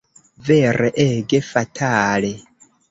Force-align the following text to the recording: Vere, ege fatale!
Vere, 0.47 0.89
ege 1.05 1.43
fatale! 1.51 2.35